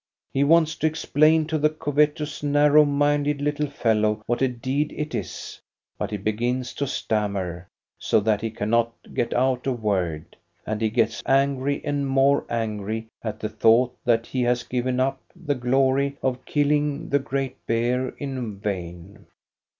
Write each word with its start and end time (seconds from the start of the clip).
He 0.33 0.43
wants 0.43 0.73
to 0.77 0.87
explain 0.87 1.45
to 1.45 1.59
the 1.59 1.69
covetous, 1.69 2.41
narrow 2.41 2.85
minded 2.85 3.39
little 3.39 3.67
fellow 3.69 4.23
what 4.25 4.41
a 4.41 4.47
deed 4.47 4.91
it 4.97 5.13
is, 5.13 5.59
but 5.99 6.09
he 6.09 6.17
begins 6.17 6.73
to 6.73 6.87
stammer, 6.87 7.67
so 7.99 8.19
that 8.19 8.41
he 8.41 8.49
cannot 8.49 8.89
get 9.13 9.31
out 9.31 9.67
a 9.67 9.71
word. 9.71 10.35
And 10.65 10.81
he 10.81 10.89
gets 10.89 11.21
angry 11.27 11.85
and 11.85 12.07
more 12.07 12.47
angry 12.49 13.09
at 13.21 13.39
the 13.39 13.49
thought 13.49 13.95
that 14.03 14.25
he 14.25 14.41
has 14.41 14.63
given 14.63 14.99
up 14.99 15.21
the 15.35 15.53
glory 15.53 16.17
of 16.23 16.45
killing 16.45 17.09
the 17.09 17.19
great 17.19 17.63
bear 17.67 18.09
in 18.17 18.57
vain. 18.57 19.27